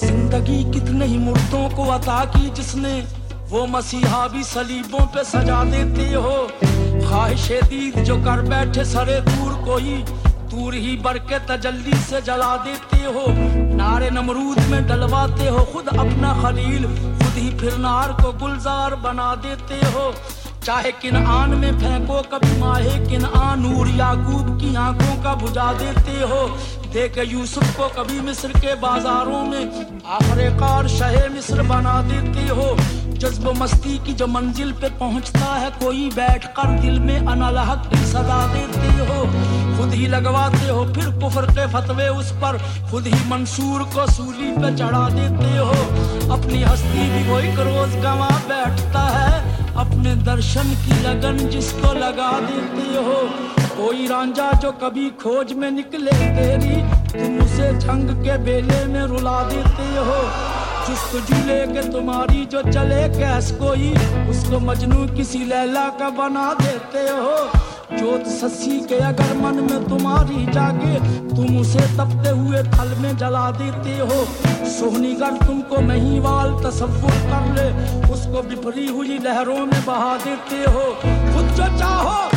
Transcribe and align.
زندگی 0.00 0.62
کتنے 0.74 1.04
ہی 1.04 1.18
مردوں 1.18 1.68
کو 1.76 1.94
عطا 1.94 2.24
کی 2.32 2.50
جس 2.54 2.74
نے 2.74 3.00
وہ 3.50 3.66
مسیحا 3.66 4.26
بھی 4.26 4.42
سلیبوں 4.42 5.06
پہ 5.12 5.22
سجا 5.22 5.62
دیتے 5.62 6.14
ہو۔ 6.14 6.46
خواہش 7.08 7.52
دید 7.70 8.04
جو 8.04 8.16
کر 8.24 8.42
بیٹھے 8.42 8.84
سرے 8.84 9.20
دور 9.20 9.66
کوئی 9.66 10.02
دور 10.50 10.72
ہی 10.72 10.96
بر 11.02 11.16
کے 11.16 11.38
تجلی 11.46 11.92
سے 12.08 12.20
جلا 12.24 12.56
دیتے 12.64 13.04
ہو۔ 13.04 13.24
نارے 13.76 14.10
نمرود 14.10 14.58
میں 14.68 14.80
ڈلواتے 14.80 15.48
ہو۔ 15.48 15.64
خود 15.72 15.88
اپنا 15.88 16.34
خلیل 16.42 16.86
خود 17.18 17.36
ہی 17.36 17.50
پھر 17.60 17.78
نار 17.78 18.22
کو 18.22 18.32
گلزار 18.32 18.92
بنا 18.92 19.34
دیتے 19.42 19.80
ہو۔ 19.94 20.12
چاہے 20.66 20.90
کن 21.00 21.16
آن 21.26 21.50
میں 21.50 21.72
پھینکو 21.72 22.20
کبھی 22.28 22.58
ماہے 22.58 23.04
کن 23.10 23.24
آن 23.34 23.62
نور 23.62 23.86
یعقوب 23.86 24.60
کی 24.60 24.76
آنکھوں 24.76 25.22
کا 25.22 25.34
بجا 25.34 25.72
دیتے 25.72 26.22
ہو۔ 26.22 26.56
دیکھ 26.94 27.18
یوسف 27.30 27.76
کو 27.76 27.88
کبھی 27.94 28.20
مصر 28.20 28.52
کے 28.60 28.74
بازاروں 28.80 29.46
میں 29.46 29.64
آخر 30.04 30.40
کار 30.58 30.86
شہ 30.86 31.16
مصر 31.36 31.62
بنا 31.62 32.00
دیتے 32.10 32.48
ہو۔ 32.48 32.76
جذب 33.08 33.48
مستی 33.58 33.98
کی 34.04 34.12
جو 34.12 34.26
منزل 34.26 34.72
پہ 34.80 34.86
پہنچتا 34.98 35.60
ہے، 35.60 35.68
کوئی 35.78 36.10
بیٹھ 36.14 36.46
کر 36.54 36.76
دل 36.82 36.98
میں 36.98 37.18
انالحق 37.18 37.90
کی 37.90 38.04
صدا 38.04 38.46
دیتے 38.54 39.04
ہو۔ 39.08 39.24
خود 39.86 39.94
ہی 39.94 40.06
لگواتے 40.06 40.70
ہو، 40.70 40.84
پھر 40.94 41.10
کفر 41.22 41.44
کے 41.54 41.64
فتوے 41.72 42.06
اس 42.06 42.32
پر 42.40 42.56
خود 42.90 43.06
ہی 43.06 43.18
منصور 43.26 43.80
کو 43.92 44.06
سولی 44.06 44.50
پہ 44.56 44.76
چڑھا 44.76 45.08
دیتے 45.08 45.58
ہو۔ 45.58 45.72
اپنی 46.32 46.64
ہستی 46.64 47.08
بھی 47.12 47.22
وہ 47.26 47.38
ایک 47.38 47.60
روز 47.60 47.94
گوا 48.04 48.28
بیٹھتا 48.48 49.04
ہے، 49.14 49.40
اپنے 49.74 50.14
درشن 50.14 50.72
کی 50.84 50.92
لگن 51.02 51.36
جس 51.36 51.72
کو 51.82 51.92
لگا 51.92 52.30
دیتے 52.48 52.96
ہو۔ 52.96 53.26
کوئی 53.76 54.06
رانجا 54.10 54.50
جو 54.62 54.72
کبھی 54.80 55.10
کھوج 55.18 55.52
میں 55.52 55.70
نکلے، 55.70 56.10
تیری 56.10 56.74
تم 57.12 57.38
اسے 57.44 57.70
جھنگ 57.80 58.22
کے 58.22 58.32
بیلے 58.44 58.84
میں 58.86 59.02
رلا 59.02 59.42
دیتے 59.50 59.88
ہو۔ 59.96 60.20
جس 60.88 61.16
جلے 61.28 61.64
کے 61.74 61.82
تمہاری 61.82 62.44
جو 62.44 62.58
چلے، 62.74 63.06
کیس 63.18 63.52
کوئی 63.58 63.94
اس 64.28 64.44
کو 64.50 64.60
مجنو 64.60 65.06
کسی 65.16 65.38
لیلا 65.38 65.88
کا 65.98 66.08
بنا 66.08 66.52
دیتے 66.64 67.08
ہو۔ 67.10 67.36
جوت 67.90 68.26
سسی 68.28 68.78
کے 68.88 68.96
اگر 69.04 69.32
من 69.40 69.56
میں 69.62 69.78
تمہاری 69.88 70.44
جاگے 70.52 70.98
تم 71.28 71.58
اسے 71.58 71.86
تپتے 71.96 72.30
ہوئے 72.30 72.62
تھل 72.72 72.92
میں 73.00 73.12
جلا 73.18 73.48
دیتے 73.58 73.98
ہو 74.00 74.24
سونی 74.70 75.14
گر 75.20 75.36
تم 75.46 75.60
کو 75.68 75.80
نہیں 75.82 76.20
وال 76.20 76.52
تصور 76.62 77.20
کر 77.30 77.52
لے 77.54 77.68
اس 78.12 78.26
کو 78.32 78.42
بپری 78.48 78.88
ہوئی 78.88 79.18
لہروں 79.24 79.64
میں 79.66 79.80
بہا 79.84 80.16
دیتے 80.24 80.64
ہو 80.66 80.92
خود 81.02 81.56
جو 81.56 81.64
چاہو 81.78 82.35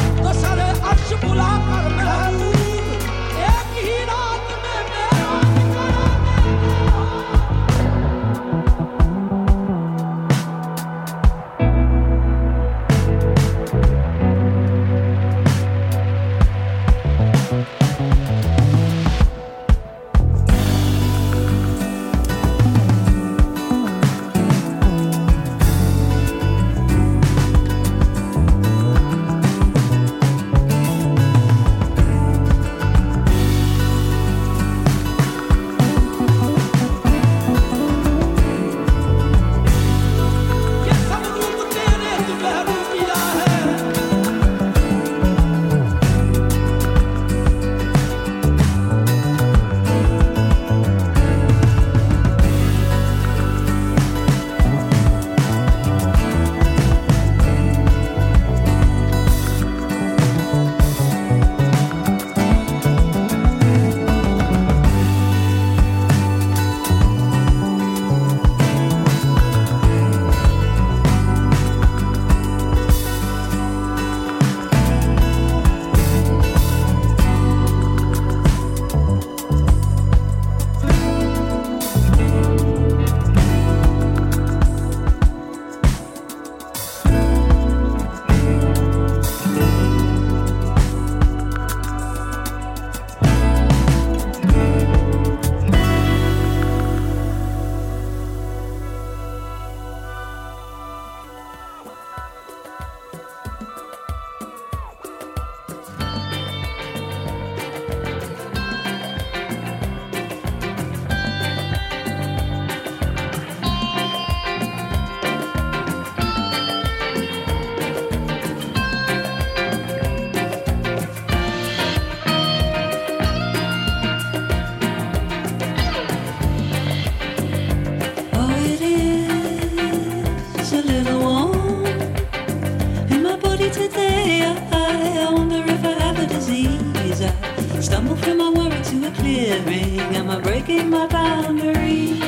Stumble 137.82 138.16
from 138.18 138.38
my 138.38 138.50
worry 138.50 138.82
to 138.84 139.08
a 139.08 139.12
clearing. 139.12 140.00
Am 140.16 140.30
I 140.30 140.40
breaking 140.40 140.90
my 140.90 141.08
boundaries? 141.08 142.20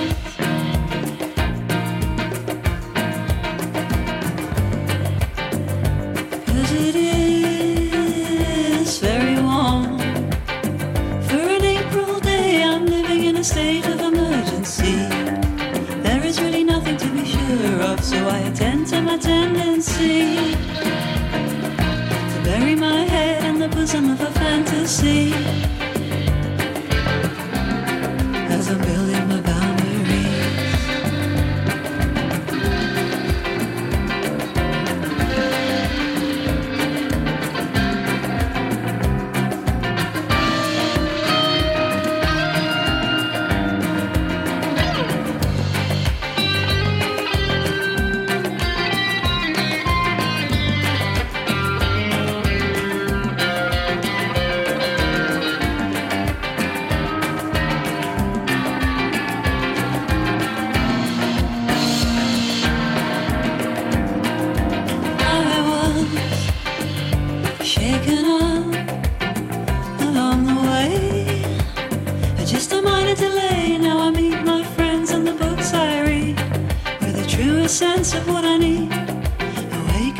Cause 6.45 6.71
it 6.87 6.95
is 6.95 8.99
very 8.99 9.35
warm. 9.41 9.97
For 11.27 11.41
an 11.57 11.63
April 11.63 12.19
day, 12.21 12.63
I'm 12.63 12.85
living 12.85 13.25
in 13.25 13.35
a 13.37 13.43
state 13.43 13.85
of 13.87 13.99
emergency. 13.99 14.95
There 16.01 16.23
is 16.25 16.41
really 16.41 16.63
nothing 16.63 16.97
to 16.97 17.07
be 17.09 17.25
sure 17.25 17.81
of, 17.83 18.03
so 18.03 18.27
I 18.27 18.39
attend 18.49 18.87
to 18.87 19.01
my 19.01 19.17
tendency 19.17 20.55
to 22.31 22.41
bury 22.43 22.75
my 22.75 23.03
head 23.03 23.40
the 23.61 23.67
bosom 23.75 24.09
of 24.09 24.21
a 24.21 24.31
fantasy. 24.31 25.80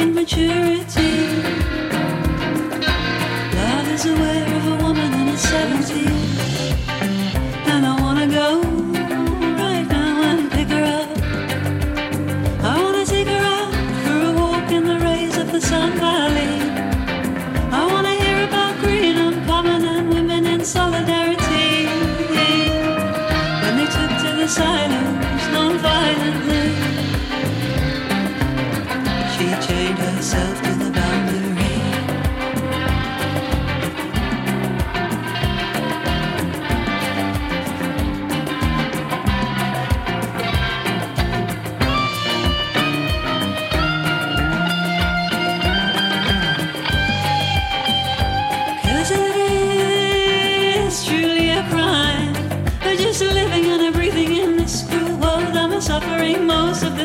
Love 0.01 0.17
is 3.93 4.05
aware 4.07 4.55
of 4.55 4.65
a 4.65 4.83
woman 4.83 5.13
in 5.13 5.27
her 5.27 5.37
70s. 5.37 6.90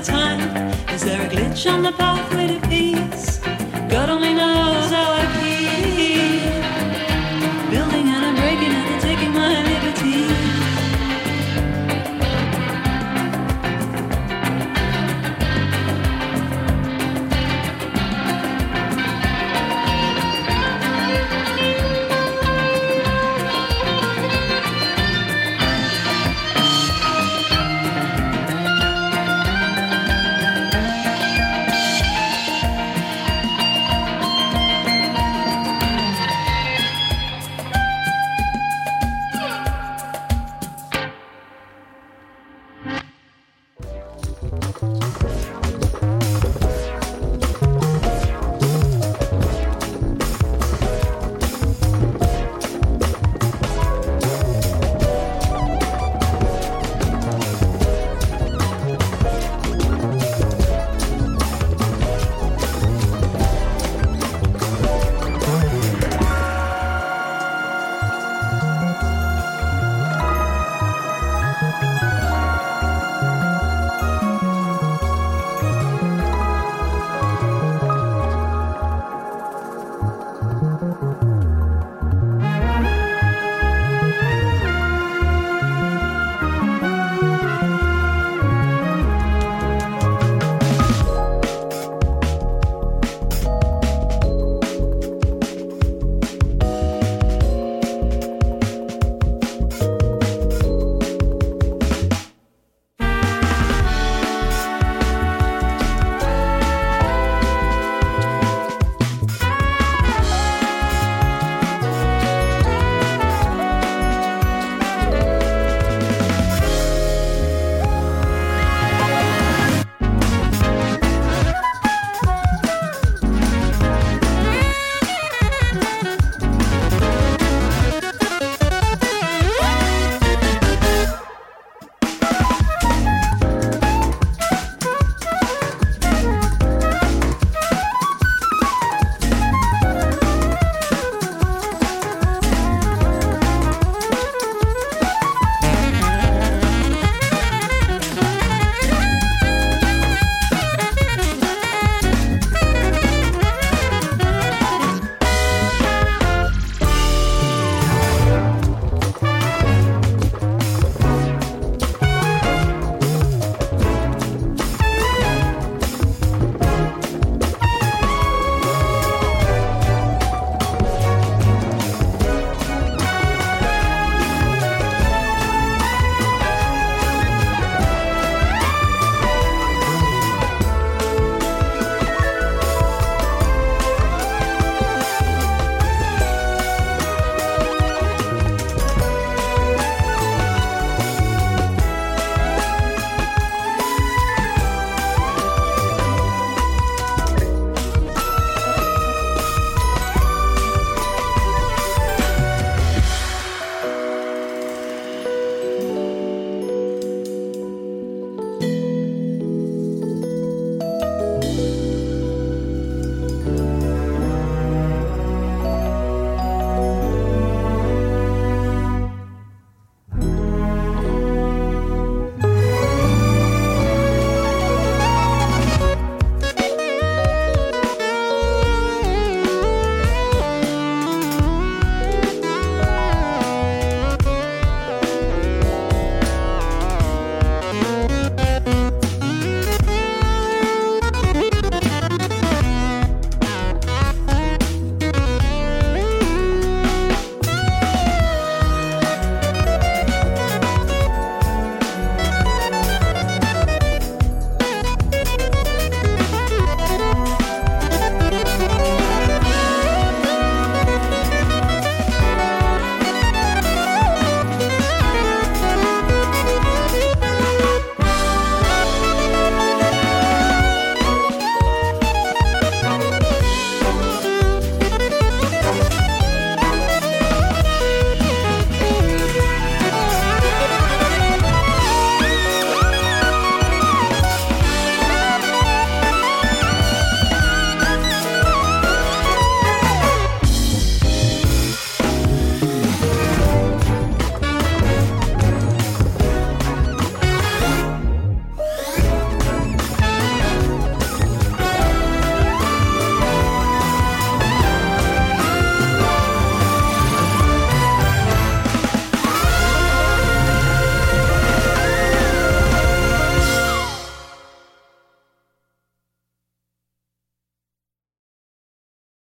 the 0.01 0.03
time? 0.03 0.41
Is 0.91 1.03
there 1.03 1.23
a 1.23 1.29
glitch 1.29 1.71
on 1.73 1.83
the 1.83 1.93
pathway 1.93 2.49
to 2.49 2.69
peace? 2.69 3.39
God 3.89 4.11
only 4.11 4.35
knows 4.35 4.91
how 4.91 5.13
I 5.13 5.27
feel. 5.33 5.46